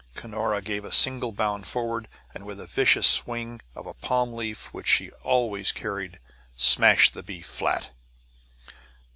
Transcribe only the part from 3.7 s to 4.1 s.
of a